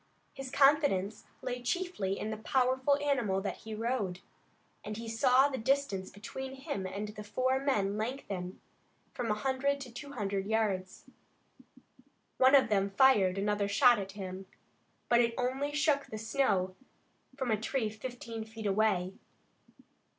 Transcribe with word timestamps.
His 0.33 0.49
confidence 0.49 1.25
lay 1.43 1.61
chiefly 1.61 2.17
in 2.17 2.31
the 2.31 2.37
powerful 2.37 2.97
animal 2.97 3.39
that 3.41 3.57
he 3.57 3.75
rode, 3.75 4.19
and 4.83 4.97
he 4.97 5.07
saw 5.07 5.47
the 5.47 5.59
distance 5.59 6.09
between 6.09 6.55
him 6.55 6.87
and 6.87 7.09
the 7.09 7.23
four 7.23 7.59
men 7.59 7.97
lengthen 7.99 8.59
from 9.13 9.29
a 9.29 9.35
hundred 9.35 9.79
to 9.81 9.91
two 9.91 10.13
hundred 10.13 10.47
yards. 10.47 11.03
One 12.39 12.55
of 12.55 12.67
them 12.69 12.89
fired 12.89 13.37
another 13.37 13.67
shot 13.67 13.99
at 13.99 14.13
him, 14.13 14.47
but 15.07 15.21
it 15.21 15.35
only 15.37 15.71
shook 15.71 16.07
the 16.07 16.17
snow 16.17 16.75
from 17.37 17.51
a 17.51 17.61
tree 17.61 17.87
fifteen 17.91 18.43
feet 18.43 18.65
away. 18.65 19.13